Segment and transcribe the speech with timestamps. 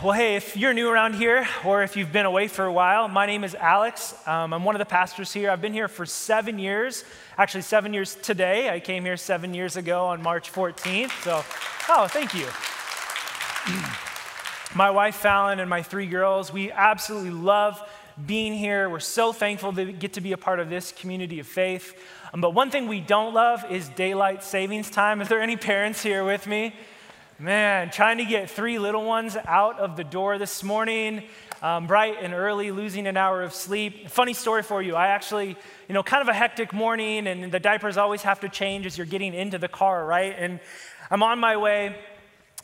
[0.00, 3.08] Well, hey, if you're new around here or if you've been away for a while,
[3.08, 4.14] my name is Alex.
[4.28, 5.50] Um, I'm one of the pastors here.
[5.50, 7.02] I've been here for seven years,
[7.36, 8.70] actually, seven years today.
[8.70, 11.10] I came here seven years ago on March 14th.
[11.24, 11.44] So,
[11.88, 12.46] oh, thank you.
[14.76, 17.82] my wife, Fallon, and my three girls, we absolutely love
[18.24, 18.88] being here.
[18.88, 22.00] We're so thankful to get to be a part of this community of faith.
[22.32, 25.20] Um, but one thing we don't love is daylight savings time.
[25.20, 26.72] Is there any parents here with me?
[27.40, 31.22] Man, trying to get three little ones out of the door this morning,
[31.62, 34.10] um, bright and early, losing an hour of sleep.
[34.10, 34.96] Funny story for you.
[34.96, 35.56] I actually,
[35.86, 38.98] you know, kind of a hectic morning, and the diapers always have to change as
[38.98, 40.34] you're getting into the car, right?
[40.36, 40.58] And
[41.12, 41.96] I'm on my way,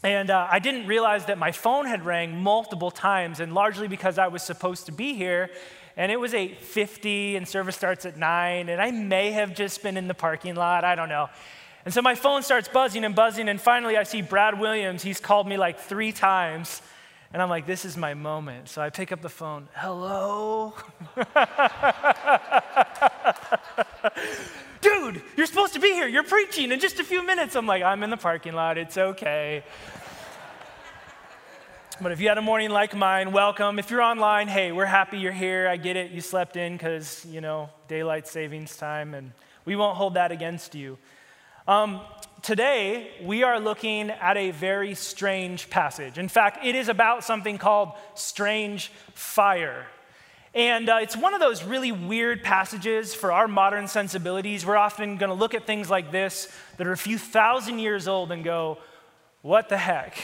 [0.02, 4.18] and uh, I didn't realize that my phone had rang multiple times, and largely because
[4.18, 5.50] I was supposed to be here.
[5.96, 9.96] And it was 8:50, and service starts at 9, and I may have just been
[9.96, 10.82] in the parking lot.
[10.82, 11.28] I don't know.
[11.84, 15.02] And so my phone starts buzzing and buzzing, and finally I see Brad Williams.
[15.02, 16.80] He's called me like three times.
[17.32, 18.68] And I'm like, this is my moment.
[18.68, 19.68] So I pick up the phone.
[19.74, 20.72] Hello?
[24.80, 26.06] Dude, you're supposed to be here.
[26.06, 27.56] You're preaching in just a few minutes.
[27.56, 28.78] I'm like, I'm in the parking lot.
[28.78, 29.64] It's okay.
[32.00, 33.78] But if you had a morning like mine, welcome.
[33.78, 35.68] If you're online, hey, we're happy you're here.
[35.68, 36.12] I get it.
[36.12, 39.32] You slept in because, you know, daylight savings time, and
[39.64, 40.98] we won't hold that against you.
[41.66, 42.02] Um,
[42.42, 46.18] today, we are looking at a very strange passage.
[46.18, 49.86] In fact, it is about something called strange fire.
[50.52, 54.66] And uh, it's one of those really weird passages for our modern sensibilities.
[54.66, 58.08] We're often going to look at things like this that are a few thousand years
[58.08, 58.76] old and go,
[59.40, 60.18] what the heck?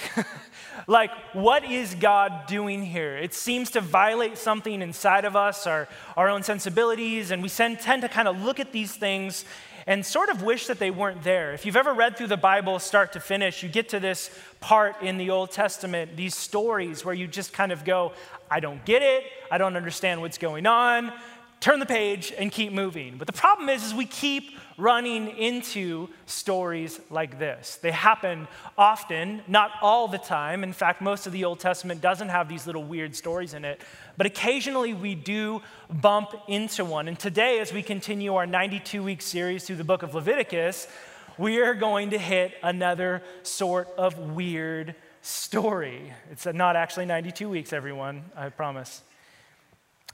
[0.86, 3.16] like, what is God doing here?
[3.16, 5.88] It seems to violate something inside of us, our,
[6.18, 9.44] our own sensibilities, and we tend to kind of look at these things
[9.86, 11.52] and sort of wish that they weren't there.
[11.52, 15.00] If you've ever read through the Bible start to finish, you get to this part
[15.02, 18.12] in the Old Testament, these stories where you just kind of go,
[18.50, 21.12] I don't get it, I don't understand what's going on.
[21.60, 23.18] Turn the page and keep moving.
[23.18, 27.76] But the problem is, is we keep running into stories like this.
[27.82, 28.48] They happen
[28.78, 30.64] often, not all the time.
[30.64, 33.82] In fact, most of the Old Testament doesn't have these little weird stories in it.
[34.16, 35.60] But occasionally we do
[35.90, 37.08] bump into one.
[37.08, 40.88] And today, as we continue our 92 week series through the book of Leviticus,
[41.36, 46.14] we are going to hit another sort of weird story.
[46.30, 49.02] It's not actually 92 weeks, everyone, I promise.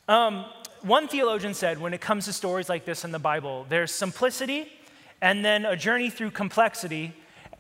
[0.09, 0.45] Um,
[0.87, 4.73] one theologian said when it comes to stories like this in the Bible, there's simplicity
[5.21, 7.13] and then a journey through complexity,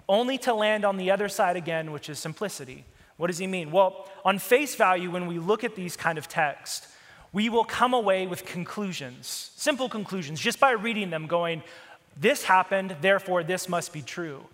[0.08, 2.84] only to land on the other side again, which is simplicity.
[3.16, 3.72] What does he mean?
[3.72, 6.94] Well, on face value, when we look at these kind of texts,
[7.32, 11.62] we will come away with conclusions, simple conclusions, just by reading them, going,
[12.16, 14.44] This happened, therefore this must be true.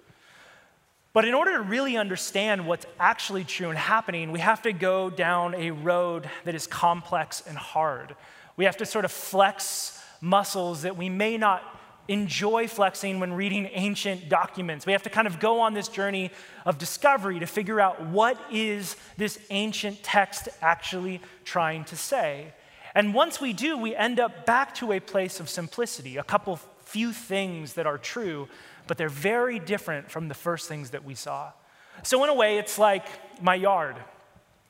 [1.12, 5.10] But in order to really understand what's actually true and happening, we have to go
[5.10, 8.16] down a road that is complex and hard.
[8.56, 11.62] We have to sort of flex muscles that we may not
[12.08, 14.86] enjoy flexing when reading ancient documents.
[14.86, 16.30] We have to kind of go on this journey
[16.66, 22.52] of discovery to figure out what is this ancient text actually trying to say.
[22.94, 26.56] And once we do, we end up back to a place of simplicity, a couple
[26.84, 28.48] few things that are true,
[28.86, 31.52] but they're very different from the first things that we saw.
[32.02, 33.06] So, in a way, it's like
[33.40, 33.96] my yard.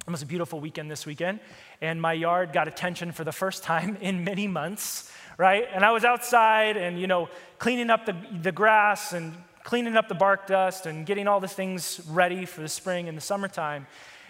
[0.07, 1.41] It was a beautiful weekend this weekend,
[1.81, 5.69] and my yard got attention for the first time in many months right?
[5.73, 10.09] And I was outside and, you know, cleaning up the, the grass and cleaning up
[10.09, 13.87] the bark dust and getting all the things ready for the spring and the summertime.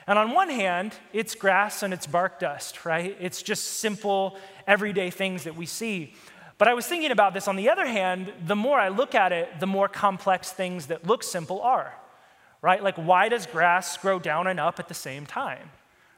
[0.06, 3.16] And on one hand, it's grass and it's bark dust, right?
[3.20, 6.14] It's just simple, everyday things that we see.
[6.58, 9.32] But I was thinking about this on the other hand, the more I look at
[9.32, 11.94] it, the more complex things that look simple are,
[12.62, 12.82] right?
[12.82, 15.68] Like, why does grass grow down and up at the same time?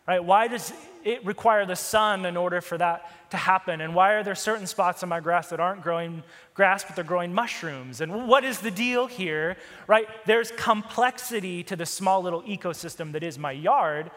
[0.06, 0.22] Right?
[0.22, 0.70] Why does
[1.02, 3.80] it require the sun in order for that to happen?
[3.80, 6.22] And why are there certain spots on my grass that aren't growing
[6.52, 8.02] grass, but they're growing mushrooms?
[8.02, 9.56] And what is the deal here?
[9.86, 10.06] Right?
[10.26, 14.10] There's complexity to the small little ecosystem that is my yard.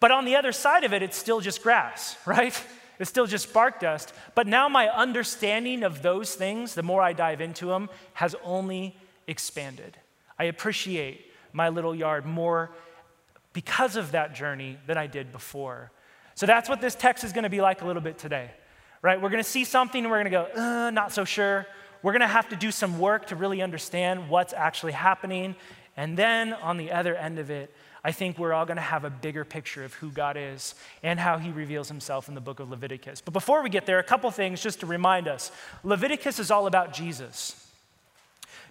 [0.00, 2.62] But on the other side of it, it's still just grass, right?
[2.98, 4.12] It's still just bark dust.
[4.34, 8.94] But now my understanding of those things, the more I dive into them, has only
[9.26, 9.96] expanded.
[10.38, 11.26] I appreciate
[11.56, 12.70] my little yard more
[13.54, 15.90] because of that journey than I did before.
[16.34, 18.50] So that's what this text is going to be like a little bit today,
[19.00, 19.20] right?
[19.20, 21.66] We're going to see something and we're going to go, uh, not so sure.
[22.02, 25.56] We're going to have to do some work to really understand what's actually happening.
[25.96, 27.74] And then on the other end of it,
[28.04, 31.18] I think we're all going to have a bigger picture of who God is and
[31.18, 33.22] how he reveals himself in the book of Leviticus.
[33.22, 35.50] But before we get there, a couple things just to remind us
[35.82, 37.65] Leviticus is all about Jesus.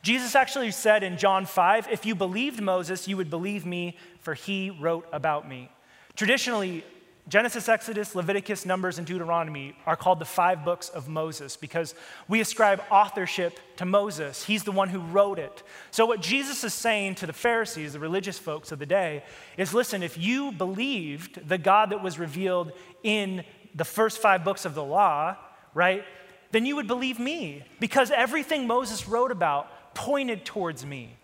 [0.05, 4.35] Jesus actually said in John 5, if you believed Moses, you would believe me, for
[4.35, 5.71] he wrote about me.
[6.15, 6.85] Traditionally,
[7.27, 11.95] Genesis, Exodus, Leviticus, Numbers, and Deuteronomy are called the five books of Moses because
[12.27, 14.43] we ascribe authorship to Moses.
[14.43, 15.63] He's the one who wrote it.
[15.89, 19.23] So, what Jesus is saying to the Pharisees, the religious folks of the day,
[19.57, 23.43] is listen, if you believed the God that was revealed in
[23.73, 25.35] the first five books of the law,
[25.73, 26.03] right,
[26.51, 31.17] then you would believe me because everything Moses wrote about pointed towards me.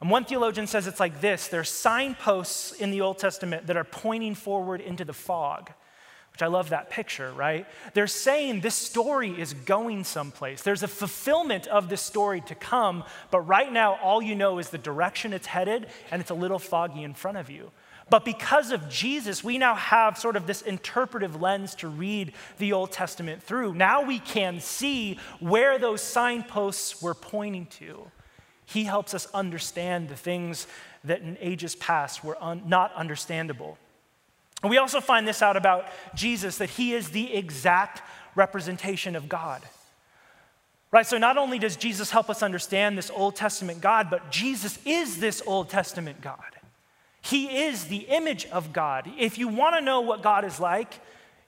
[0.00, 3.76] And one theologian says it's like this there are signposts in the Old Testament that
[3.76, 5.72] are pointing forward into the fog,
[6.40, 7.66] which I love that picture, right?
[7.92, 10.62] They're saying this story is going someplace.
[10.62, 14.70] There's a fulfillment of this story to come, but right now, all you know is
[14.70, 17.70] the direction it's headed, and it's a little foggy in front of you.
[18.08, 22.72] But because of Jesus, we now have sort of this interpretive lens to read the
[22.72, 23.74] Old Testament through.
[23.74, 28.10] Now we can see where those signposts were pointing to.
[28.64, 30.66] He helps us understand the things
[31.04, 33.76] that in ages past were un- not understandable.
[34.62, 38.02] And we also find this out about Jesus that he is the exact
[38.34, 39.62] representation of God.
[40.92, 41.06] Right?
[41.06, 45.18] So not only does Jesus help us understand this Old Testament God, but Jesus is
[45.18, 46.38] this Old Testament God.
[47.22, 49.10] He is the image of God.
[49.18, 51.00] If you want to know what God is like,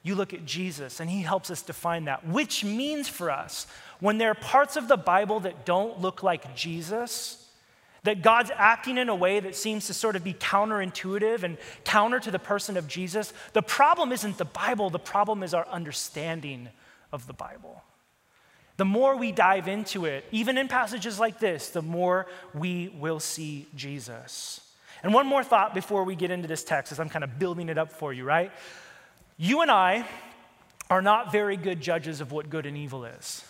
[0.03, 3.67] you look at Jesus, and he helps us define that, which means for us
[4.01, 7.42] when there are parts of the Bible that don't look like Jesus,
[8.05, 12.19] that God's acting in a way that seems to sort of be counterintuitive and counter
[12.21, 16.69] to the person of Jesus, the problem isn't the Bible, the problem is our understanding
[17.13, 17.83] of the Bible.
[18.77, 23.21] The more we dive into it, even in passages like this, the more we will
[23.21, 24.61] see Jesus.
[25.03, 27.69] And one more thought before we get into this text, as I'm kind of building
[27.69, 28.51] it up for you, right?
[29.37, 30.07] You and I
[30.91, 33.45] are not very good judges of what good and evil is.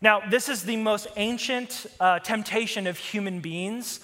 [0.00, 4.00] Now, this is the most ancient uh, temptation of human beings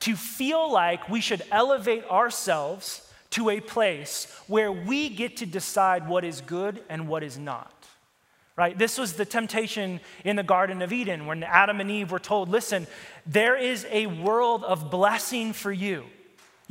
[0.00, 6.08] to feel like we should elevate ourselves to a place where we get to decide
[6.08, 7.72] what is good and what is not.
[8.56, 8.76] Right?
[8.76, 12.48] This was the temptation in the Garden of Eden when Adam and Eve were told,
[12.48, 12.86] listen,
[13.26, 16.04] there is a world of blessing for you.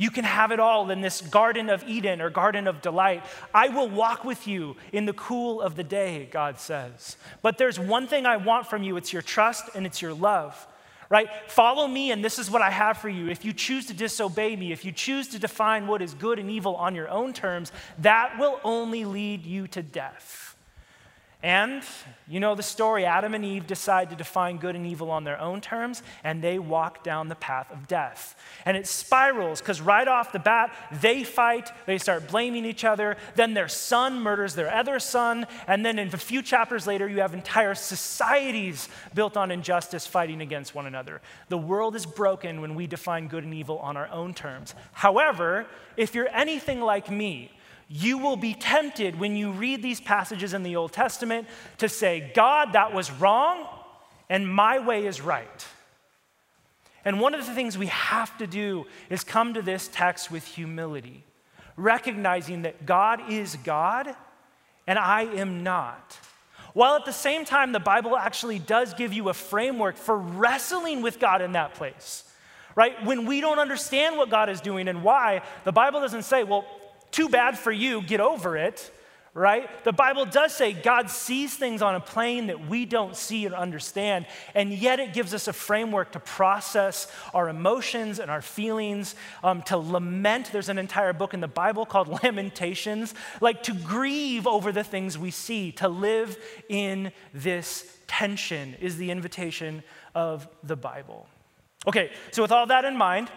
[0.02, 3.22] You can have it all in this Garden of Eden or Garden of Delight.
[3.54, 7.16] I will walk with you in the cool of the day, God says.
[7.40, 10.66] But there's one thing I want from you it's your trust and it's your love,
[11.08, 11.28] right?
[11.46, 13.28] Follow me, and this is what I have for you.
[13.28, 16.50] If you choose to disobey me, if you choose to define what is good and
[16.50, 20.41] evil on your own terms, that will only lead you to death.
[21.42, 21.82] And
[22.28, 25.40] you know the story Adam and Eve decide to define good and evil on their
[25.40, 28.36] own terms, and they walk down the path of death.
[28.64, 33.16] And it spirals because right off the bat, they fight, they start blaming each other.
[33.34, 35.48] Then their son murders their other son.
[35.66, 40.42] And then in a few chapters later, you have entire societies built on injustice fighting
[40.42, 41.20] against one another.
[41.48, 44.76] The world is broken when we define good and evil on our own terms.
[44.92, 45.66] However,
[45.96, 47.50] if you're anything like me,
[47.94, 51.46] you will be tempted when you read these passages in the Old Testament
[51.76, 53.68] to say, God, that was wrong,
[54.30, 55.66] and my way is right.
[57.04, 60.46] And one of the things we have to do is come to this text with
[60.46, 61.22] humility,
[61.76, 64.16] recognizing that God is God
[64.86, 66.18] and I am not.
[66.72, 71.02] While at the same time, the Bible actually does give you a framework for wrestling
[71.02, 72.24] with God in that place,
[72.74, 73.04] right?
[73.04, 76.64] When we don't understand what God is doing and why, the Bible doesn't say, well,
[77.12, 78.90] too bad for you, get over it,
[79.34, 79.68] right?
[79.84, 83.54] The Bible does say God sees things on a plane that we don't see or
[83.54, 89.14] understand, and yet it gives us a framework to process our emotions and our feelings,
[89.42, 90.50] um, to lament.
[90.52, 95.16] There's an entire book in the Bible called Lamentations, like to grieve over the things
[95.16, 96.36] we see, to live
[96.68, 99.82] in this tension is the invitation
[100.14, 101.26] of the Bible.
[101.86, 103.30] Okay, so with all that in mind,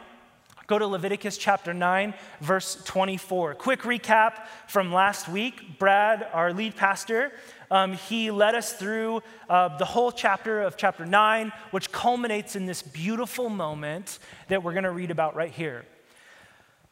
[0.67, 3.53] Go to Leviticus chapter 9, verse 24.
[3.53, 5.77] Quick recap from last week.
[5.77, 7.31] Brad, our lead pastor,
[7.69, 12.65] um, he led us through uh, the whole chapter of chapter 9, which culminates in
[12.65, 14.17] this beautiful moment
[14.47, 15.85] that we're going to read about right here.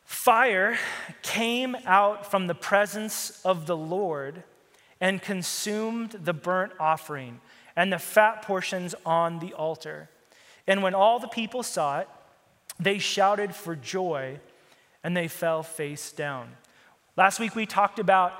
[0.05, 0.77] Fire
[1.23, 4.43] came out from the presence of the Lord
[5.01, 7.41] and consumed the burnt offering
[7.75, 10.09] and the fat portions on the altar.
[10.67, 12.07] And when all the people saw it,
[12.79, 14.39] they shouted for joy
[15.03, 16.49] and they fell face down.
[17.15, 18.33] Last week we talked about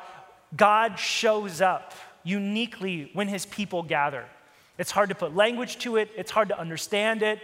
[0.56, 4.26] God shows up uniquely when his people gather.
[4.78, 7.40] It's hard to put language to it, it's hard to understand it,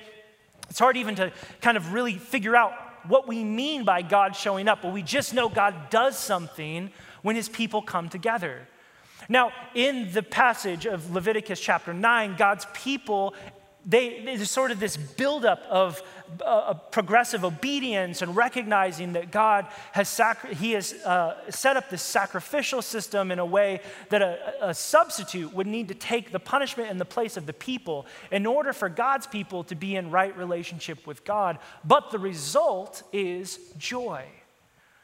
[0.69, 1.31] it's hard even to
[1.61, 2.73] kind of really figure out
[3.07, 6.91] what we mean by God showing up, but we just know God does something
[7.21, 8.67] when his people come together.
[9.27, 13.35] Now, in the passage of Leviticus chapter 9, God's people
[13.85, 16.01] they, there's sort of this buildup of
[16.45, 22.01] uh, progressive obedience and recognizing that God has, sacri- he has uh, set up this
[22.01, 26.89] sacrificial system in a way that a, a substitute would need to take the punishment
[26.89, 30.35] in the place of the people in order for God's people to be in right
[30.37, 31.57] relationship with God.
[31.83, 34.25] But the result is joy.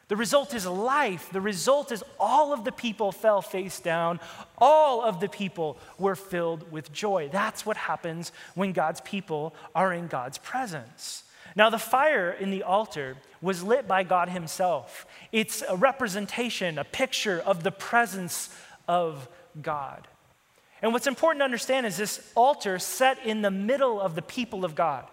[0.07, 1.29] The result is life.
[1.31, 4.19] The result is all of the people fell face down.
[4.57, 7.29] All of the people were filled with joy.
[7.31, 11.23] That's what happens when God's people are in God's presence.
[11.55, 15.07] Now, the fire in the altar was lit by God Himself.
[15.31, 18.55] It's a representation, a picture of the presence
[18.87, 19.27] of
[19.61, 20.07] God.
[20.81, 24.65] And what's important to understand is this altar set in the middle of the people
[24.65, 25.05] of God.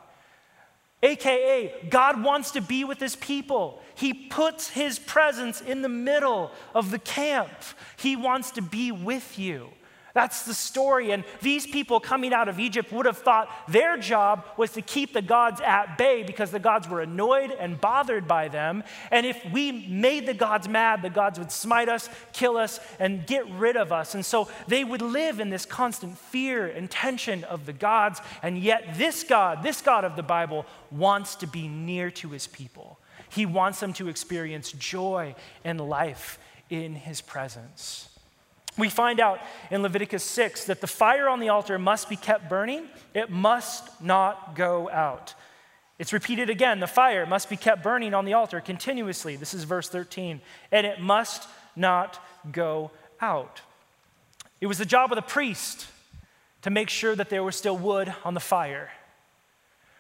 [1.02, 3.82] AKA, God wants to be with his people.
[3.94, 7.50] He puts his presence in the middle of the camp.
[7.96, 9.68] He wants to be with you.
[10.14, 11.10] That's the story.
[11.10, 15.12] And these people coming out of Egypt would have thought their job was to keep
[15.14, 18.84] the gods at bay because the gods were annoyed and bothered by them.
[19.10, 23.26] And if we made the gods mad, the gods would smite us, kill us, and
[23.26, 24.14] get rid of us.
[24.14, 28.20] And so they would live in this constant fear and tension of the gods.
[28.42, 32.46] And yet, this God, this God of the Bible, wants to be near to his
[32.46, 32.98] people.
[33.30, 36.38] He wants them to experience joy and life
[36.68, 38.11] in his presence.
[38.78, 42.48] We find out in Leviticus 6 that the fire on the altar must be kept
[42.48, 45.34] burning, it must not go out.
[45.98, 49.36] It's repeated again the fire must be kept burning on the altar continuously.
[49.36, 50.40] This is verse 13.
[50.72, 52.18] And it must not
[52.50, 53.60] go out.
[54.60, 55.86] It was the job of the priest
[56.62, 58.90] to make sure that there was still wood on the fire.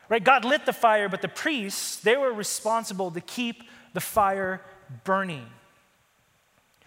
[0.08, 0.22] Right?
[0.22, 3.62] God lit the fire, but the priests, they were responsible to keep
[3.92, 4.60] the fire
[5.04, 5.46] burning.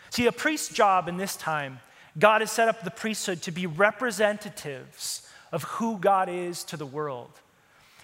[0.09, 1.79] See, a priest's job in this time,
[2.17, 6.85] God has set up the priesthood to be representatives of who God is to the
[6.85, 7.31] world.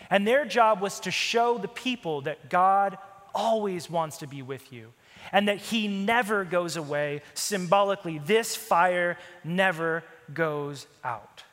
[0.10, 2.98] And their job was to show the people that God
[3.34, 4.91] always wants to be with you
[5.31, 7.22] and that he never goes away.
[7.34, 10.03] Symbolically, this fire never
[10.34, 11.43] goes out.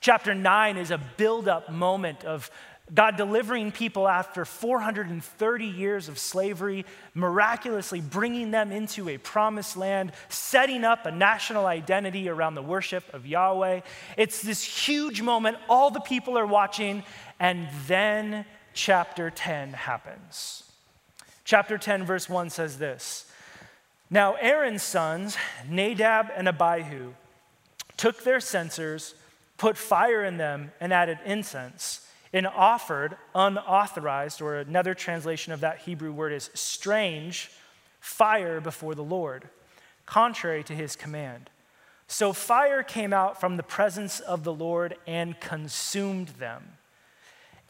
[0.00, 2.50] Chapter 9 is a build up moment of
[2.92, 10.12] God delivering people after 430 years of slavery, miraculously bringing them into a promised land,
[10.28, 13.80] setting up a national identity around the worship of Yahweh.
[14.16, 15.58] It's this huge moment.
[15.68, 17.04] All the people are watching,
[17.38, 18.44] and then
[18.74, 20.64] chapter 10 happens.
[21.44, 23.30] Chapter 10, verse 1 says this
[24.10, 25.36] Now Aaron's sons,
[25.68, 27.14] Nadab and Abihu,
[27.96, 29.14] took their censers,
[29.58, 35.78] put fire in them, and added incense and offered unauthorized, or another translation of that
[35.78, 37.50] Hebrew word is strange,
[37.98, 39.48] fire before the Lord,
[40.06, 41.50] contrary to his command.
[42.06, 46.64] So fire came out from the presence of the Lord and consumed them,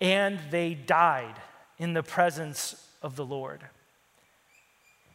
[0.00, 1.36] and they died
[1.78, 3.62] in the presence of the Lord.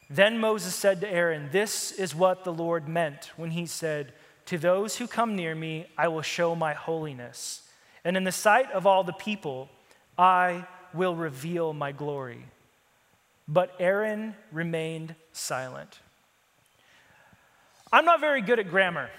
[0.09, 4.13] Then Moses said to Aaron, This is what the Lord meant when he said,
[4.47, 7.64] To those who come near me, I will show my holiness
[8.05, 9.67] and in the sight of all the people,
[10.17, 12.45] I will reveal my glory.
[13.47, 15.99] But Aaron remained silent.
[17.91, 19.09] I'm not very good at grammar.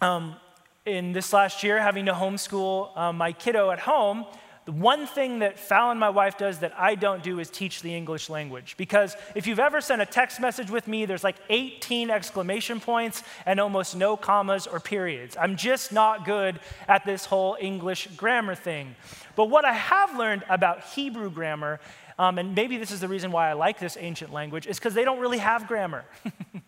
[0.00, 0.36] Um,
[0.84, 4.24] in this last year, having to homeschool um, my kiddo at home,
[4.66, 7.94] the one thing that Fallon, my wife, does that I don't do is teach the
[7.94, 8.74] English language.
[8.76, 13.22] Because if you've ever sent a text message with me, there's like 18 exclamation points
[13.46, 15.36] and almost no commas or periods.
[15.40, 16.58] I'm just not good
[16.88, 18.96] at this whole English grammar thing.
[19.36, 21.78] But what I have learned about Hebrew grammar,
[22.18, 24.94] um, and maybe this is the reason why I like this ancient language, is because
[24.94, 26.04] they don't really have grammar.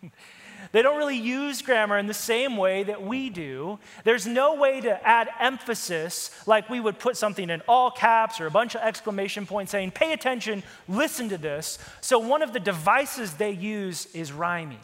[0.71, 3.79] They don't really use grammar in the same way that we do.
[4.03, 8.45] There's no way to add emphasis like we would put something in all caps or
[8.45, 11.79] a bunch of exclamation points saying, pay attention, listen to this.
[12.01, 14.79] So, one of the devices they use is rhyming.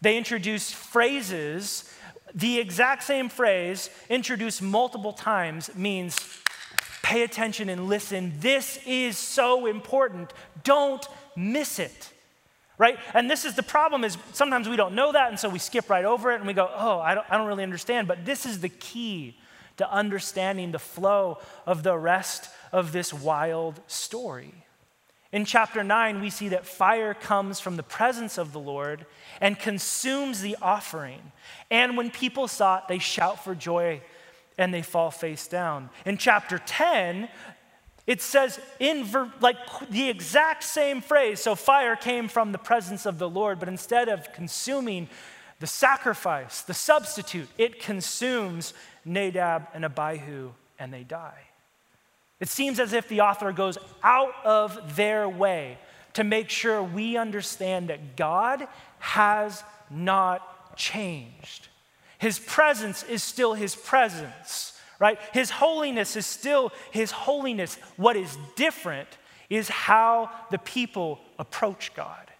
[0.00, 1.92] They introduce phrases,
[2.34, 6.18] the exact same phrase, introduced multiple times, means
[7.02, 8.32] pay attention and listen.
[8.40, 10.32] This is so important.
[10.64, 12.12] Don't miss it
[12.82, 12.98] right?
[13.14, 15.88] And this is the problem is sometimes we don't know that, and so we skip
[15.88, 18.08] right over it and we go, oh, I don't, I don't really understand.
[18.08, 19.36] But this is the key
[19.76, 24.52] to understanding the flow of the rest of this wild story.
[25.30, 29.06] In chapter 9, we see that fire comes from the presence of the Lord
[29.40, 31.20] and consumes the offering.
[31.70, 34.02] And when people saw it, they shout for joy
[34.58, 35.88] and they fall face down.
[36.04, 37.28] In chapter 10,
[38.12, 39.56] it says in ver- like
[39.88, 41.40] the exact same phrase.
[41.40, 45.08] So fire came from the presence of the Lord, but instead of consuming
[45.60, 48.74] the sacrifice, the substitute, it consumes
[49.06, 51.40] Nadab and Abihu, and they die.
[52.38, 55.78] It seems as if the author goes out of their way
[56.12, 61.68] to make sure we understand that God has not changed.
[62.18, 64.71] His presence is still His presence,
[65.02, 65.18] right?
[65.32, 67.74] His holiness is still His holiness.
[67.96, 69.08] What is different
[69.50, 72.30] is how the people approach God.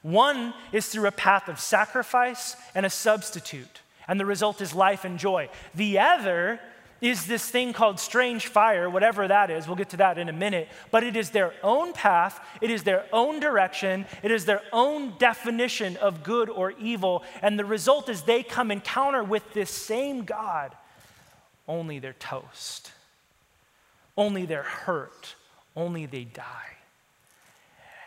[0.00, 5.04] One is through a path of sacrifice and a substitute, and the result is life
[5.04, 5.50] and joy.
[5.74, 6.60] The other
[7.02, 9.66] is this thing called strange fire, whatever that is.
[9.66, 10.68] We'll get to that in a minute.
[10.90, 15.12] But it is their own path, it is their own direction, it is their own
[15.18, 17.22] definition of good or evil.
[17.42, 20.74] And the result is they come encounter with this same God,
[21.72, 22.92] only they're toast,
[24.16, 25.34] only they're hurt,
[25.74, 26.76] only they die.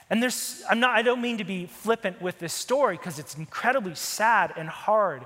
[0.09, 3.35] And there's, I'm not, I don't mean to be flippant with this story because it's
[3.35, 5.25] incredibly sad and hard.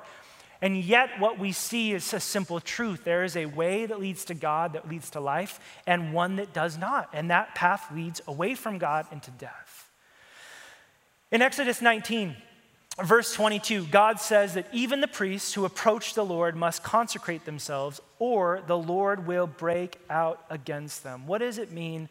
[0.62, 3.04] And yet, what we see is a simple truth.
[3.04, 6.54] There is a way that leads to God, that leads to life, and one that
[6.54, 7.10] does not.
[7.14, 9.90] And that path leads away from God into death.
[11.32, 12.36] In Exodus 19,
[13.04, 18.02] verse 22, God says that even the priests who approach the Lord must consecrate themselves,
[18.18, 21.28] or the Lord will break out against them.
[21.28, 22.10] What does it mean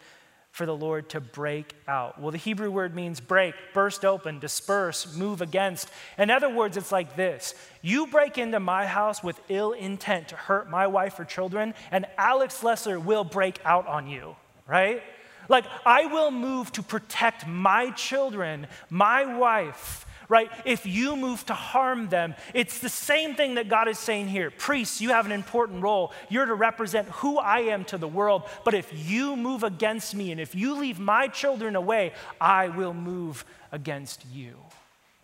[0.50, 2.20] for the Lord to break out?
[2.20, 5.90] Well, the Hebrew word means break, burst open, disperse, move against.
[6.16, 10.36] In other words, it's like this You break into my house with ill intent to
[10.36, 15.02] hurt my wife or children, and Alex Lesser will break out on you, right?
[15.48, 20.50] Like, I will move to protect my children, my wife, right?
[20.64, 24.50] If you move to harm them, it's the same thing that God is saying here.
[24.50, 26.12] Priests, you have an important role.
[26.28, 28.42] You're to represent who I am to the world.
[28.64, 32.94] But if you move against me and if you leave my children away, I will
[32.94, 34.54] move against you.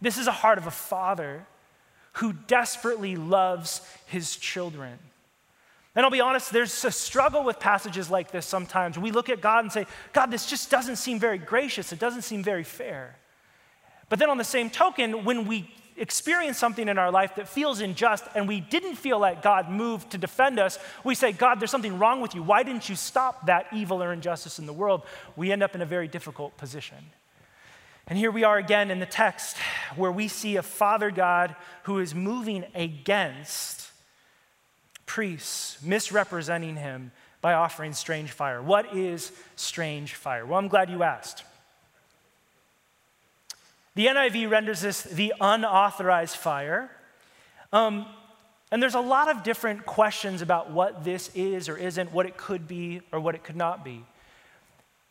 [0.00, 1.46] This is a heart of a father
[2.14, 4.98] who desperately loves his children.
[5.96, 8.98] And I'll be honest, there's a struggle with passages like this sometimes.
[8.98, 11.92] We look at God and say, God, this just doesn't seem very gracious.
[11.92, 13.16] It doesn't seem very fair.
[14.14, 17.80] But then, on the same token, when we experience something in our life that feels
[17.80, 21.72] unjust and we didn't feel like God moved to defend us, we say, God, there's
[21.72, 22.40] something wrong with you.
[22.40, 25.02] Why didn't you stop that evil or injustice in the world?
[25.34, 26.98] We end up in a very difficult position.
[28.06, 29.56] And here we are again in the text
[29.96, 33.90] where we see a Father God who is moving against
[35.06, 38.62] priests, misrepresenting him by offering strange fire.
[38.62, 40.46] What is strange fire?
[40.46, 41.42] Well, I'm glad you asked.
[43.94, 46.90] The NIV renders this the unauthorized fire.
[47.72, 48.06] Um,
[48.70, 52.36] and there's a lot of different questions about what this is or isn't, what it
[52.36, 54.04] could be or what it could not be.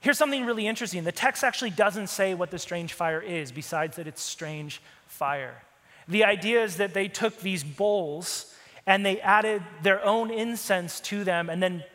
[0.01, 3.95] Here's something really interesting the text actually doesn't say what the strange fire is, besides
[3.95, 5.63] that it's strange fire.
[6.09, 8.53] The idea is that they took these bowls
[8.85, 11.85] and they added their own incense to them and then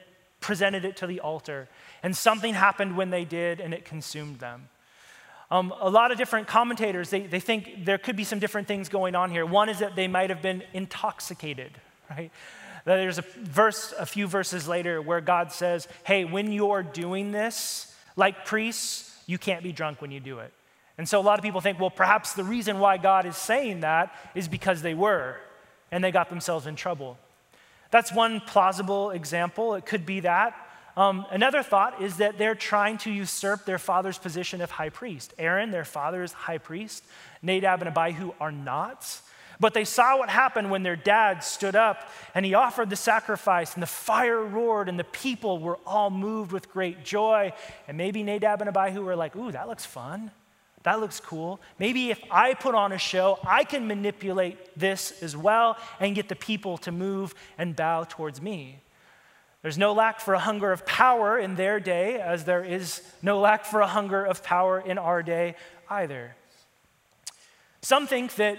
[0.41, 1.69] presented it to the altar.
[2.03, 4.69] And something happened when they did, and it consumed them.
[5.51, 8.89] Um, a lot of different commentators, they, they think there could be some different things
[8.89, 9.47] going on here.
[9.47, 11.73] One is that they might have been intoxicated,
[12.11, 12.31] right?
[12.85, 17.95] There's a verse, a few verses later, where God says, hey, when you're doing this,
[18.17, 20.53] like priests, you can't be drunk when you do it.
[20.97, 23.81] And so a lot of people think, well, perhaps the reason why God is saying
[23.81, 25.37] that is because they were,
[25.93, 27.17] and they got themselves in trouble.
[27.91, 29.75] That's one plausible example.
[29.75, 30.55] It could be that.
[30.99, 35.33] Um, another thought is that they're trying to usurp their father's position of high priest.
[35.39, 37.05] Aaron, their father, is high priest.
[37.41, 39.21] Nadab and Abihu are not.
[39.61, 43.75] But they saw what happened when their dad stood up and he offered the sacrifice,
[43.75, 47.53] and the fire roared, and the people were all moved with great joy.
[47.87, 50.33] And maybe Nadab and Abihu were like, Ooh, that looks fun.
[50.83, 51.61] That looks cool.
[51.79, 56.29] Maybe if I put on a show, I can manipulate this as well and get
[56.29, 58.81] the people to move and bow towards me.
[59.63, 63.41] There's no lack for a hunger of power in their day, as there is no
[63.41, 65.57] lack for a hunger of power in our day
[65.91, 66.37] either.
[67.83, 68.59] Some think that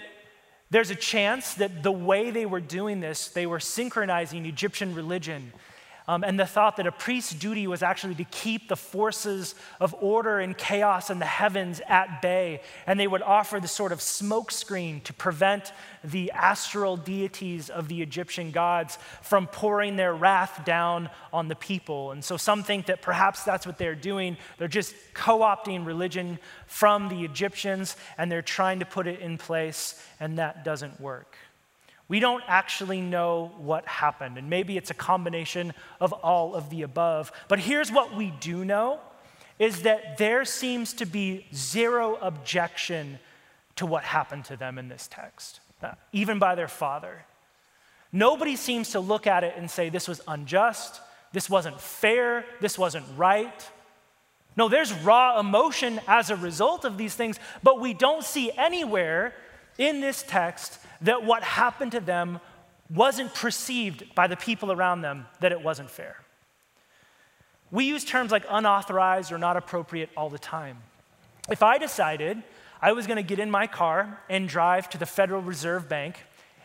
[0.69, 5.53] there's a chance that the way they were doing this, they were synchronizing Egyptian religion
[6.09, 9.95] um, and the thought that a priest's duty was actually to keep the forces of
[10.01, 12.61] order and chaos in the heavens at bay.
[12.87, 15.71] And they would offer the sort of smokescreen to prevent
[16.03, 22.09] the astral deities of the Egyptian gods from pouring their wrath down on the people.
[22.09, 24.35] And so some think that perhaps that's what they're doing.
[24.57, 29.37] They're just co opting religion from the Egyptians and they're trying to put it in
[29.37, 31.37] place, and that doesn't work.
[32.09, 36.81] We don't actually know what happened, and maybe it's a combination of all of the
[36.81, 37.31] above.
[37.47, 38.99] But here's what we do know
[39.59, 43.19] is that there seems to be zero objection
[43.75, 47.25] to what happened to them in this text, uh, even by their father.
[48.11, 52.77] Nobody seems to look at it and say, this was unjust, this wasn't fair, this
[52.77, 53.69] wasn't right.
[54.55, 59.35] No, there's raw emotion as a result of these things, but we don't see anywhere
[59.77, 62.39] in this text that what happened to them
[62.93, 66.17] wasn't perceived by the people around them that it wasn't fair.
[67.71, 70.77] We use terms like unauthorized or not appropriate all the time.
[71.51, 72.41] If I decided
[72.81, 76.15] I was going to get in my car and drive to the Federal Reserve Bank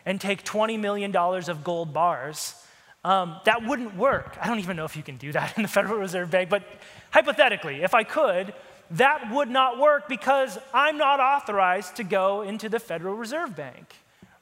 [0.05, 2.55] and take $20 million of gold bars,
[3.03, 4.35] um, that wouldn't work.
[4.41, 6.63] I don't even know if you can do that in the Federal Reserve Bank, but
[7.11, 8.53] hypothetically, if I could,
[8.91, 13.93] that would not work because I'm not authorized to go into the Federal Reserve Bank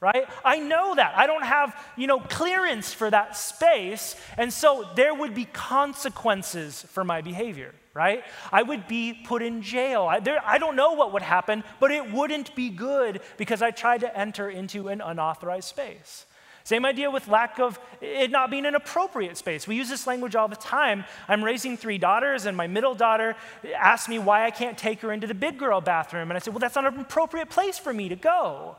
[0.03, 0.27] right?
[0.43, 1.13] I know that.
[1.15, 6.83] I don't have, you know, clearance for that space, and so there would be consequences
[6.89, 8.21] for my behavior, right?
[8.51, 10.03] I would be put in jail.
[10.03, 13.71] I, there, I don't know what would happen, but it wouldn't be good because I
[13.71, 16.25] tried to enter into an unauthorized space.
[16.65, 19.67] Same idea with lack of it not being an appropriate space.
[19.67, 21.05] We use this language all the time.
[21.29, 23.37] I'm raising three daughters, and my middle daughter
[23.73, 26.29] asked me why I can't take her into the big girl bathroom.
[26.29, 28.75] And I said, Well, that's not an appropriate place for me to go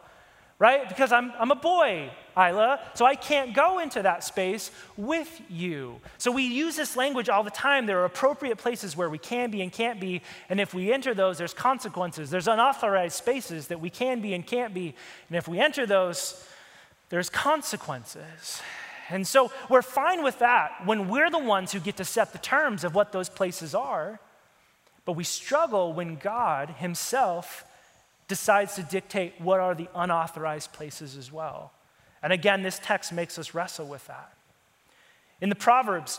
[0.58, 0.88] right?
[0.88, 6.00] Because I'm, I'm a boy, Isla, so I can't go into that space with you.
[6.18, 7.86] So we use this language all the time.
[7.86, 11.14] There are appropriate places where we can be and can't be, and if we enter
[11.14, 12.30] those, there's consequences.
[12.30, 14.94] There's unauthorized spaces that we can be and can't be,
[15.28, 16.46] and if we enter those,
[17.10, 18.60] there's consequences.
[19.10, 22.38] And so we're fine with that when we're the ones who get to set the
[22.38, 24.18] terms of what those places are.
[25.04, 27.66] But we struggle when God Himself
[28.34, 31.70] decides to dictate what are the unauthorized places as well.
[32.20, 34.32] And again, this text makes us wrestle with that.
[35.40, 36.18] In the Proverbs,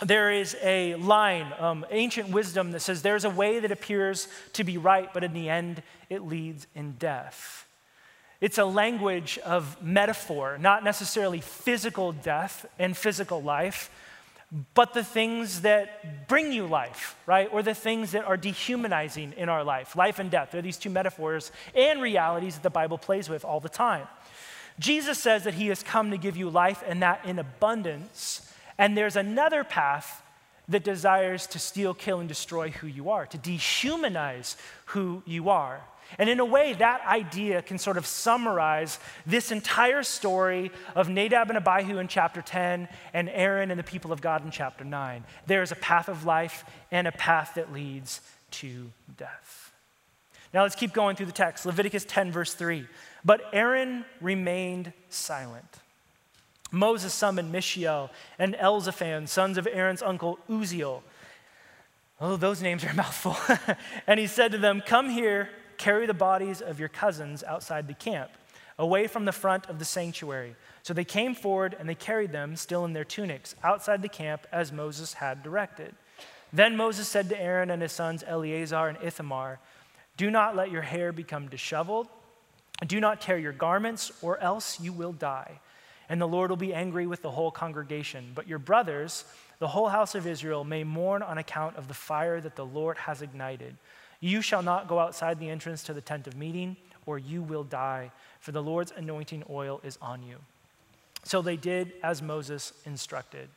[0.00, 4.62] there is a line, um, ancient wisdom, that says, There's a way that appears to
[4.62, 7.66] be right, but in the end, it leads in death.
[8.40, 13.90] It's a language of metaphor, not necessarily physical death and physical life,
[14.74, 17.48] but the things that bring you life, right?
[17.52, 19.96] Or the things that are dehumanizing in our life.
[19.96, 20.50] Life and death.
[20.52, 24.06] They're these two metaphors and realities that the Bible plays with all the time.
[24.78, 28.52] Jesus says that he has come to give you life and that in abundance.
[28.78, 30.22] And there's another path
[30.68, 34.56] that desires to steal, kill, and destroy who you are, to dehumanize
[34.86, 35.80] who you are.
[36.18, 41.50] And in a way, that idea can sort of summarize this entire story of Nadab
[41.50, 45.24] and Abihu in chapter 10 and Aaron and the people of God in chapter 9.
[45.46, 48.20] There is a path of life and a path that leads
[48.52, 49.72] to death.
[50.54, 51.66] Now let's keep going through the text.
[51.66, 52.86] Leviticus 10, verse 3.
[53.24, 55.80] But Aaron remained silent.
[56.70, 61.02] Moses summoned Mishael and Elzaphan, sons of Aaron's uncle Uzziel.
[62.20, 63.36] Oh, those names are a mouthful.
[64.06, 67.94] and he said to them, Come here Carry the bodies of your cousins outside the
[67.94, 68.30] camp,
[68.78, 70.56] away from the front of the sanctuary.
[70.82, 74.46] So they came forward and they carried them, still in their tunics, outside the camp
[74.52, 75.94] as Moses had directed.
[76.52, 79.58] Then Moses said to Aaron and his sons Eleazar and Ithamar,
[80.16, 82.08] Do not let your hair become disheveled.
[82.86, 85.60] Do not tear your garments, or else you will die.
[86.08, 88.32] And the Lord will be angry with the whole congregation.
[88.34, 89.24] But your brothers,
[89.58, 92.98] the whole house of Israel, may mourn on account of the fire that the Lord
[92.98, 93.76] has ignited.
[94.20, 96.76] You shall not go outside the entrance to the tent of meeting,
[97.06, 100.36] or you will die, for the Lord's anointing oil is on you.
[101.24, 103.48] So they did as Moses instructed.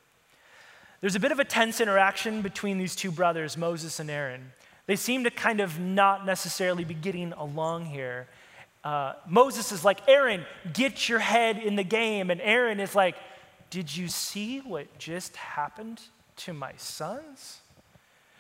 [1.02, 4.52] There's a bit of a tense interaction between these two brothers, Moses and Aaron.
[4.86, 8.28] They seem to kind of not necessarily be getting along here.
[8.84, 12.32] Uh, Moses is like, Aaron, get your head in the game.
[12.32, 13.15] And Aaron is like,
[13.69, 16.02] Did you see what just happened
[16.38, 17.60] to my sons?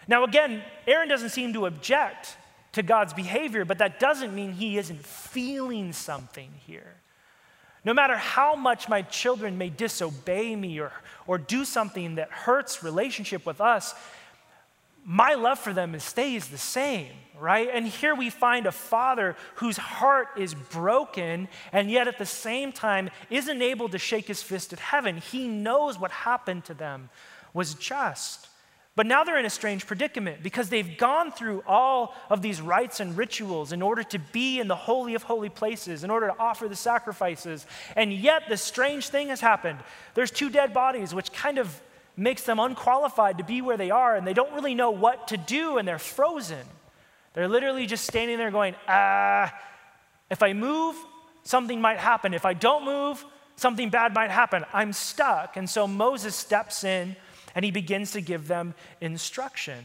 [0.09, 2.35] Now, again, Aaron doesn't seem to object
[2.71, 6.95] to God's behavior, but that doesn't mean he isn't feeling something here.
[7.85, 10.91] No matter how much my children may disobey me or,
[11.27, 13.93] or do something that hurts relationship with us,
[15.05, 17.69] my love for them stays the same, right?
[17.71, 22.71] And here we find a father whose heart is broken and yet at the same
[22.71, 25.17] time isn't able to shake his fist at heaven.
[25.17, 27.11] He knows what happened to them
[27.53, 28.48] was just.
[28.95, 32.99] But now they're in a strange predicament because they've gone through all of these rites
[32.99, 36.37] and rituals in order to be in the Holy of Holy Places, in order to
[36.37, 37.65] offer the sacrifices.
[37.95, 39.79] And yet, the strange thing has happened.
[40.15, 41.81] There's two dead bodies, which kind of
[42.17, 45.37] makes them unqualified to be where they are, and they don't really know what to
[45.37, 46.65] do, and they're frozen.
[47.33, 49.53] They're literally just standing there going, ah,
[50.29, 50.97] if I move,
[51.43, 52.33] something might happen.
[52.33, 53.23] If I don't move,
[53.55, 54.65] something bad might happen.
[54.73, 55.55] I'm stuck.
[55.55, 57.15] And so Moses steps in
[57.59, 59.83] and he begins to give them instruction.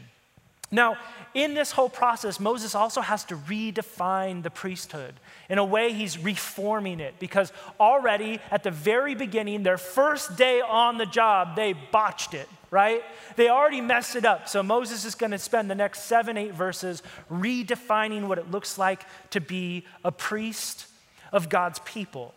[0.71, 0.95] Now,
[1.33, 5.13] in this whole process, Moses also has to redefine the priesthood.
[5.49, 10.61] In a way, he's reforming it because already at the very beginning, their first day
[10.61, 13.03] on the job, they botched it, right?
[13.35, 14.47] They already messed it up.
[14.47, 18.77] So Moses is going to spend the next seven, eight verses redefining what it looks
[18.77, 20.85] like to be a priest
[21.33, 22.33] of God's people.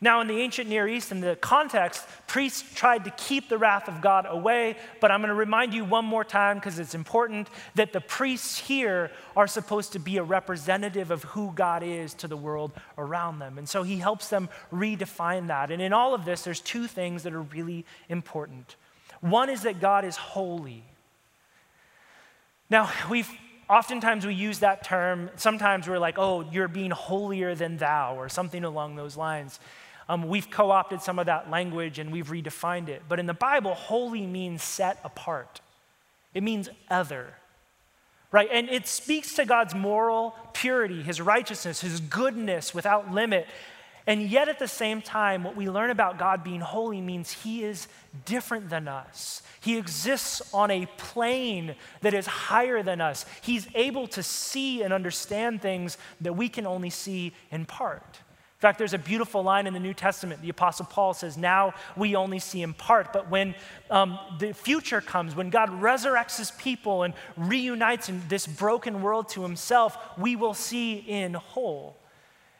[0.00, 3.88] Now, in the ancient Near East, in the context, priests tried to keep the wrath
[3.88, 7.48] of God away, but I'm going to remind you one more time because it's important
[7.74, 12.28] that the priests here are supposed to be a representative of who God is to
[12.28, 13.58] the world around them.
[13.58, 15.70] And so he helps them redefine that.
[15.70, 18.76] And in all of this, there's two things that are really important.
[19.20, 20.84] One is that God is holy.
[22.70, 23.30] Now, we've
[23.70, 25.30] oftentimes we use that term.
[25.36, 29.60] Sometimes we're like, oh, you're being holier than thou, or something along those lines.
[30.08, 33.02] Um, we've co opted some of that language and we've redefined it.
[33.08, 35.60] But in the Bible, holy means set apart,
[36.34, 37.34] it means other.
[38.32, 38.48] Right?
[38.52, 43.48] And it speaks to God's moral purity, his righteousness, his goodness without limit.
[44.06, 47.64] And yet, at the same time, what we learn about God being holy means he
[47.64, 47.88] is
[48.24, 49.42] different than us.
[49.60, 53.26] He exists on a plane that is higher than us.
[53.42, 58.20] He's able to see and understand things that we can only see in part.
[58.60, 60.42] In fact, there's a beautiful line in the New Testament.
[60.42, 63.54] The Apostle Paul says, Now we only see in part, but when
[63.90, 69.30] um, the future comes, when God resurrects his people and reunites in this broken world
[69.30, 71.99] to himself, we will see in whole.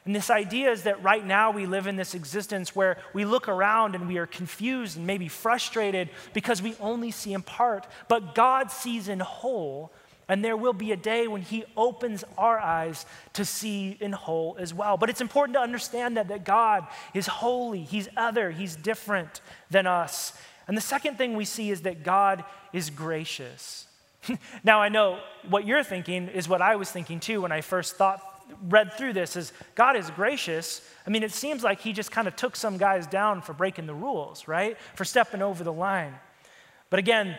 [0.05, 3.47] And this idea is that right now we live in this existence where we look
[3.47, 8.33] around and we are confused and maybe frustrated because we only see in part, but
[8.33, 9.91] God sees in whole
[10.31, 14.55] and there will be a day when He opens our eyes to see in whole
[14.57, 14.95] as well.
[14.95, 19.85] But it's important to understand that, that God is holy, He's other, He's different than
[19.85, 20.31] us.
[20.69, 23.87] And the second thing we see is that God is gracious.
[24.63, 27.97] now, I know what you're thinking is what I was thinking too when I first
[27.97, 28.21] thought,
[28.69, 30.81] read through this is God is gracious.
[31.05, 33.87] I mean, it seems like he just kind of took some guys down for breaking
[33.87, 34.77] the rules, right?
[34.95, 36.13] For stepping over the line.
[36.89, 37.37] But again,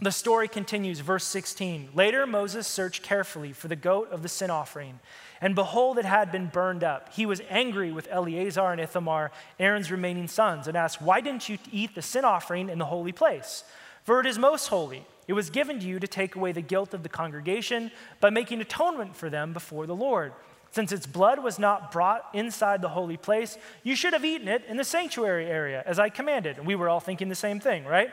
[0.00, 1.90] the story continues, verse 16.
[1.94, 5.00] Later, Moses searched carefully for the goat of the sin offering,
[5.40, 7.14] and behold, it had been burned up.
[7.14, 11.58] He was angry with Eleazar and Ithamar, Aaron's remaining sons, and asked, Why didn't you
[11.72, 13.64] eat the sin offering in the holy place?
[14.04, 15.06] For it is most holy.
[15.26, 18.60] It was given to you to take away the guilt of the congregation by making
[18.60, 20.32] atonement for them before the Lord.
[20.70, 24.64] Since its blood was not brought inside the holy place, you should have eaten it
[24.68, 26.58] in the sanctuary area, as I commanded.
[26.58, 28.10] And we were all thinking the same thing, right?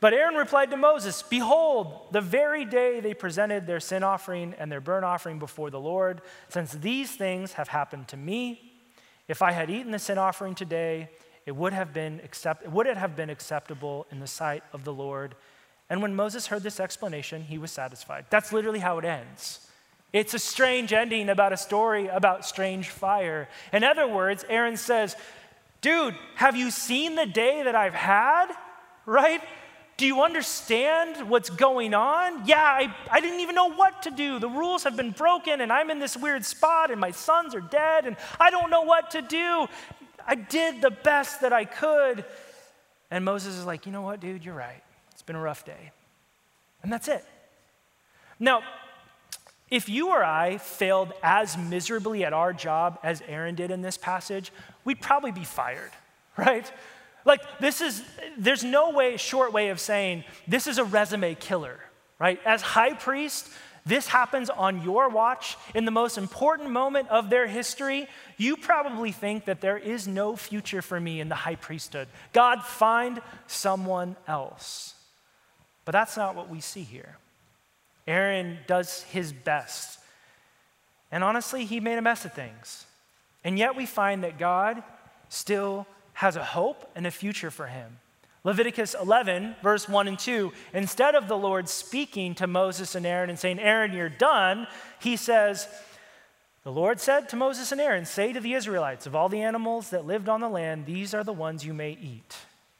[0.00, 4.70] But Aaron replied to Moses, Behold, the very day they presented their sin offering and
[4.70, 8.72] their burnt offering before the Lord, since these things have happened to me,
[9.28, 11.08] if I had eaten the sin offering today,
[11.46, 14.92] it would have been accept, would it have been acceptable in the sight of the
[14.92, 15.36] Lord?
[15.90, 18.26] And when Moses heard this explanation, he was satisfied.
[18.30, 19.60] That's literally how it ends.
[20.12, 23.48] It's a strange ending about a story about strange fire.
[23.72, 25.16] In other words, Aaron says,
[25.80, 28.46] Dude, have you seen the day that I've had?
[29.06, 29.42] Right?
[29.96, 32.46] Do you understand what's going on?
[32.46, 34.38] Yeah, I, I didn't even know what to do.
[34.38, 37.60] The rules have been broken, and I'm in this weird spot, and my sons are
[37.60, 39.66] dead, and I don't know what to do.
[40.26, 42.24] I did the best that I could.
[43.10, 44.83] And Moses is like, you know what, dude, you're right.
[45.26, 45.92] Been a rough day.
[46.82, 47.24] And that's it.
[48.38, 48.62] Now,
[49.70, 53.96] if you or I failed as miserably at our job as Aaron did in this
[53.96, 54.52] passage,
[54.84, 55.90] we'd probably be fired,
[56.36, 56.70] right?
[57.24, 58.02] Like, this is,
[58.36, 61.80] there's no way, short way of saying this is a resume killer,
[62.18, 62.38] right?
[62.44, 63.48] As high priest,
[63.86, 68.08] this happens on your watch in the most important moment of their history.
[68.36, 72.08] You probably think that there is no future for me in the high priesthood.
[72.32, 74.93] God, find someone else.
[75.84, 77.16] But that's not what we see here.
[78.06, 79.98] Aaron does his best.
[81.10, 82.86] And honestly, he made a mess of things.
[83.44, 84.82] And yet we find that God
[85.28, 87.98] still has a hope and a future for him.
[88.44, 93.30] Leviticus 11, verse 1 and 2, instead of the Lord speaking to Moses and Aaron
[93.30, 94.66] and saying, Aaron, you're done,
[95.00, 95.66] he says,
[96.62, 99.90] The Lord said to Moses and Aaron, Say to the Israelites, of all the animals
[99.90, 102.36] that lived on the land, these are the ones you may eat.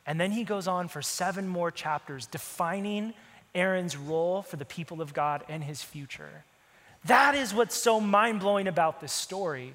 [0.06, 3.14] And then he goes on for seven more chapters defining
[3.54, 6.44] Aaron's role for the people of God and his future.
[7.04, 9.74] That is what's so mind blowing about this story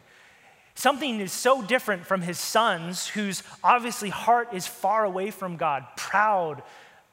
[0.79, 5.85] Something is so different from his sons, whose obviously heart is far away from God,
[5.97, 6.63] proud.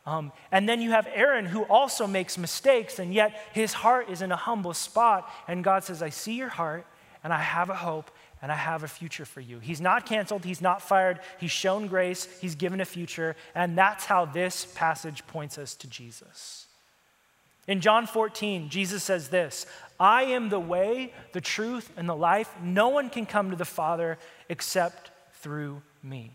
[0.07, 4.22] Um, and then you have Aaron, who also makes mistakes, and yet his heart is
[4.22, 5.29] in a humble spot.
[5.48, 6.87] And God says, I see your heart,
[7.24, 8.09] and I have a hope,
[8.42, 9.59] and I have a future for you.
[9.59, 14.05] He's not canceled, he's not fired, he's shown grace, he's given a future, and that's
[14.05, 16.66] how this passage points us to Jesus.
[17.66, 19.66] In John 14, Jesus says this
[19.99, 22.53] I am the way, the truth, and the life.
[22.62, 24.18] No one can come to the Father
[24.49, 26.33] except through me.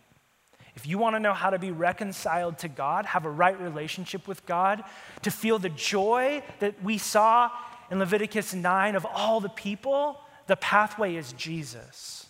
[0.75, 4.27] If you want to know how to be reconciled to God, have a right relationship
[4.27, 4.83] with God,
[5.21, 7.51] to feel the joy that we saw
[7.89, 12.27] in Leviticus 9 of all the people, the pathway is Jesus.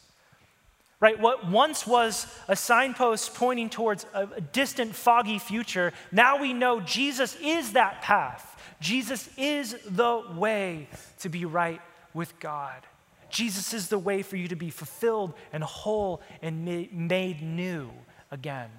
[0.99, 1.19] Right?
[1.19, 7.35] What once was a signpost pointing towards a, distant, foggy future, now we know Jesus
[7.41, 8.47] is that path.
[8.79, 10.87] Jesus is the way
[11.19, 11.81] to be right
[12.13, 12.85] with God.
[13.31, 17.89] Jesus is the way for you to be fulfilled and whole and made new
[18.29, 18.69] again.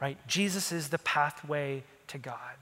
[0.00, 0.18] Right?
[0.26, 2.56] Jesus is the pathway to God.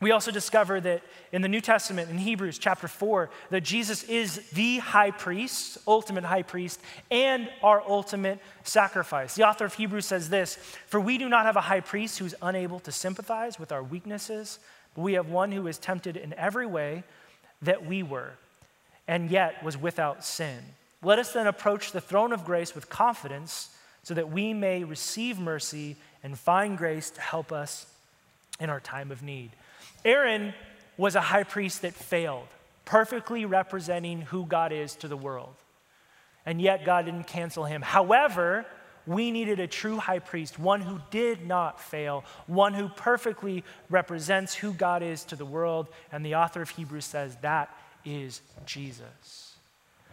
[0.00, 4.48] We also discover that in the New Testament, in Hebrews chapter 4, that Jesus is
[4.50, 6.80] the high priest, ultimate high priest,
[7.10, 9.34] and our ultimate sacrifice.
[9.34, 10.56] The author of Hebrews says this
[10.86, 13.82] For we do not have a high priest who is unable to sympathize with our
[13.82, 14.60] weaknesses,
[14.94, 17.02] but we have one who is tempted in every way
[17.62, 18.32] that we were,
[19.08, 20.58] and yet was without sin.
[21.02, 23.70] Let us then approach the throne of grace with confidence
[24.04, 27.86] so that we may receive mercy and find grace to help us
[28.60, 29.50] in our time of need.
[30.04, 30.54] Aaron
[30.96, 32.48] was a high priest that failed,
[32.84, 35.54] perfectly representing who God is to the world.
[36.46, 37.82] And yet God didn't cancel him.
[37.82, 38.66] However,
[39.06, 44.54] we needed a true high priest, one who did not fail, one who perfectly represents
[44.54, 45.88] who God is to the world.
[46.12, 49.47] And the author of Hebrews says that is Jesus.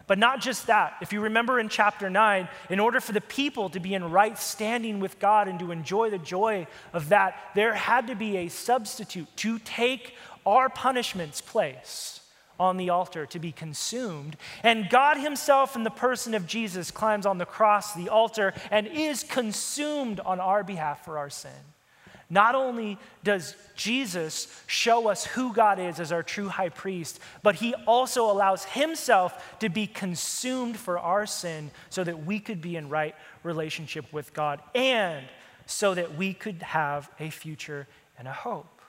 [0.08, 0.96] But not just that.
[1.02, 4.38] If you remember in chapter 9, in order for the people to be in right
[4.38, 8.48] standing with God and to enjoy the joy of that, there had to be a
[8.50, 10.14] substitute to take
[10.46, 12.22] our punishment's place
[12.60, 14.38] on the altar to be consumed.
[14.64, 18.88] And God Himself, in the person of Jesus, climbs on the cross, the altar, and
[18.88, 21.52] is consumed on our behalf for our sin.
[22.30, 27.56] Not only does Jesus show us who God is as our true high priest, but
[27.56, 32.76] he also allows himself to be consumed for our sin so that we could be
[32.78, 35.26] in right relationship with God and
[35.68, 38.82] so that we could have a future and a hope.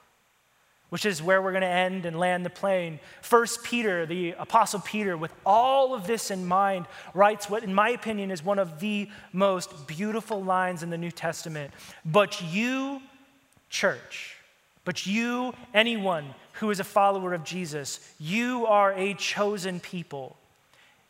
[0.89, 3.01] Which is where we're going to end and land the plane.
[3.21, 7.91] First Peter, the Apostle Peter, with all of this in mind, writes what, in my
[7.91, 11.73] opinion, is one of the most beautiful lines in the New Testament.
[12.05, 13.03] But you,
[13.77, 14.37] church.
[14.87, 20.37] But you, anyone who is a follower of Jesus, you are a chosen people.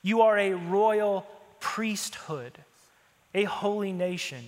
[0.02, 1.26] You are a royal
[1.60, 2.52] priesthood,
[3.34, 4.42] a holy nation,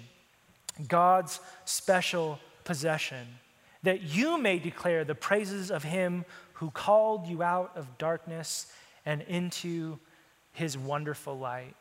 [0.88, 3.26] God's special possession,
[3.85, 8.72] that you may declare the praises of him who called you out of darkness
[9.07, 9.98] and into
[10.52, 11.74] his wonderful light.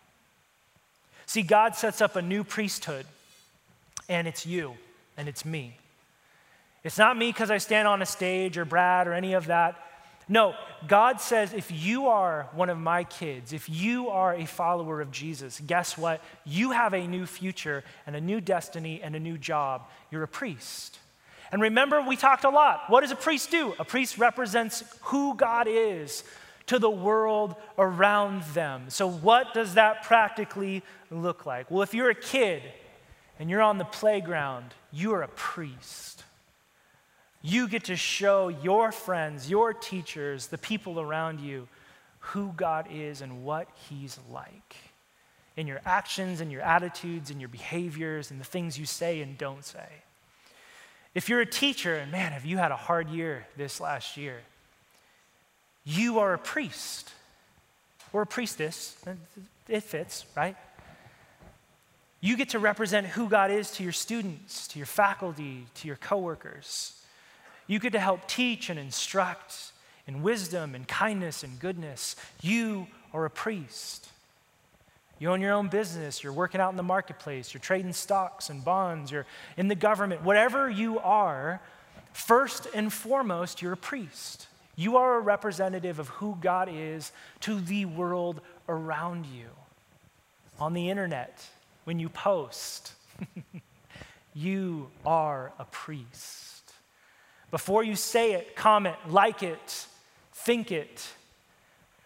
[1.26, 3.08] See, God sets up a new priesthood,
[4.08, 4.76] and it's you
[5.18, 5.78] and it's me.
[6.84, 9.84] It's not me because I stand on a stage or Brad or any of that.
[10.30, 10.56] No,
[10.88, 15.10] God says if you are one of my kids, if you are a follower of
[15.10, 16.22] Jesus, guess what?
[16.46, 19.88] You have a new future and a new destiny and a new job.
[20.12, 21.00] You're a priest.
[21.52, 22.84] And remember, we talked a lot.
[22.90, 23.74] What does a priest do?
[23.80, 26.26] A priest represents who God is
[26.66, 28.90] to the world around them.
[28.90, 31.72] So, what does that practically look like?
[31.72, 32.62] Well, if you're a kid
[33.40, 36.24] and you're on the playground, you are a priest.
[37.42, 41.68] You get to show your friends, your teachers, the people around you
[42.20, 44.76] who God is and what He's like
[45.56, 49.38] in your actions and your attitudes and your behaviors and the things you say and
[49.38, 49.88] don't say.
[51.16, 54.42] If you're a teacher, and man, have you had a hard year this last year?
[55.84, 57.12] You are a priest
[58.14, 58.96] or a priestess.
[59.68, 60.56] It fits, right?
[62.20, 65.98] You get to represent who God is to your students, to your faculty, to your
[65.98, 66.94] coworkers.
[67.68, 69.72] You get to help teach and instruct
[70.08, 72.16] in wisdom and kindness and goodness.
[72.42, 74.10] You are a priest.
[75.20, 78.64] You own your own business, you're working out in the marketplace, you're trading stocks and
[78.64, 79.26] bonds, you're
[79.58, 81.60] in the government, whatever you are,
[82.14, 84.48] first and foremost, you're a priest.
[84.76, 89.48] You are a representative of who God is to the world around you.
[90.60, 91.44] On the internet,
[91.86, 92.92] when you post,
[94.36, 96.47] you are a priest.
[97.52, 99.88] Before you say it, comment, like it,
[100.34, 101.08] think it.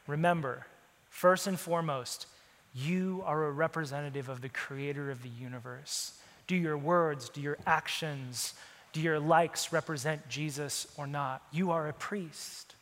[0.08, 0.66] Remember,
[1.10, 2.28] first and foremost,
[2.74, 6.14] you are a representative of the creator of the universe.
[6.48, 8.54] Do your words, do your actions,
[8.94, 11.42] do your likes represent Jesus or not?
[11.52, 12.76] You are a priest.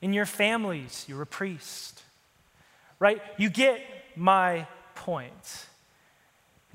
[0.00, 2.02] In your families, you're a priest.
[2.98, 3.20] Right?
[3.36, 3.80] You get
[4.16, 5.66] my point.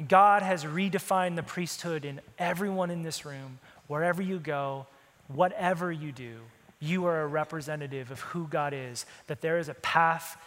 [0.08, 4.88] God has redefined the priesthood in everyone in this room wherever you go,
[5.28, 6.40] whatever you do,
[6.80, 10.38] you are a representative of who God is, that there is a path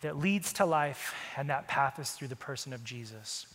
[0.00, 3.46] that leads to life, and that path is through the person of Jesus.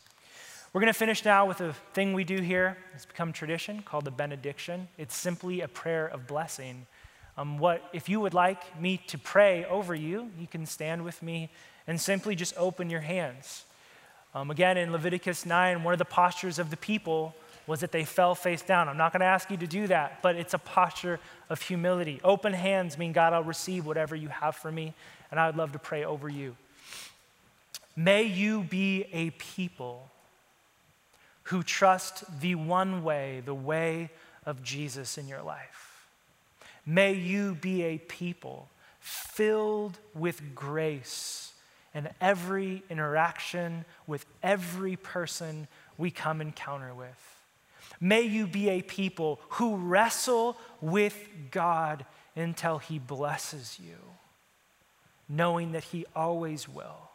[0.72, 2.78] We're going to finish now with a thing we do here.
[2.94, 4.88] It's become tradition called the benediction.
[4.98, 6.86] It's simply a prayer of blessing.
[7.38, 11.24] Um, what, if you would like me to pray over you, you can stand with
[11.24, 11.50] me
[11.88, 13.66] and simply just open your hands.
[14.36, 17.34] Um, again, in Leviticus 9, one of the postures of the people
[17.70, 18.90] was that they fell face down.
[18.90, 21.20] I'm not going to ask you to do that, but it's a posture
[21.52, 22.20] of humility.
[22.24, 24.96] Open hands mean, God, I'll receive whatever you have for me,
[25.30, 26.56] and I would love to pray over you.
[27.96, 30.10] May you be a people
[31.44, 34.10] who trust the one way, the way
[34.48, 36.08] of Jesus in your life.
[36.88, 38.68] May you be a people
[39.00, 41.54] filled with grace
[41.94, 45.68] in every interaction with every person
[46.00, 47.39] we come encounter with.
[48.02, 51.18] May you be a people who wrestle with
[51.52, 53.98] God until He blesses you,
[55.28, 57.10] knowing that He always will.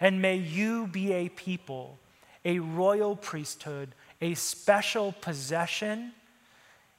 [0.00, 1.98] And may you be a people,
[2.44, 6.12] a royal priesthood, a special possession,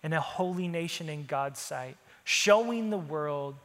[0.02, 3.56] and a holy nation in God's sight, showing the world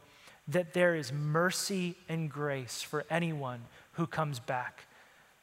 [0.47, 3.61] that there is mercy and grace for anyone
[3.93, 4.85] who comes back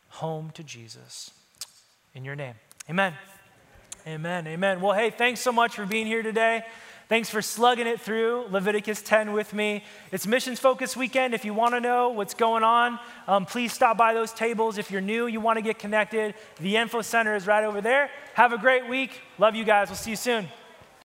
[0.08, 1.30] home to Jesus.
[2.14, 2.54] In your name,
[2.90, 3.14] amen.
[4.06, 4.46] Amen.
[4.46, 4.80] Amen.
[4.80, 6.62] Well, hey, thanks so much for being here today.
[7.08, 9.82] Thanks for slugging it through Leviticus 10 with me.
[10.12, 11.34] It's Missions Focus Weekend.
[11.34, 14.78] If you want to know what's going on, um, please stop by those tables.
[14.78, 18.08] If you're new, you want to get connected, the Info Center is right over there.
[18.34, 19.22] Have a great week.
[19.38, 19.88] Love you guys.
[19.88, 20.46] We'll see you soon.